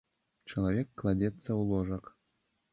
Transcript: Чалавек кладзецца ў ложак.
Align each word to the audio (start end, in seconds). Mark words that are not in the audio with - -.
Чалавек 0.53 0.89
кладзецца 1.03 1.39
ў 1.41 1.61
ложак. 1.75 2.03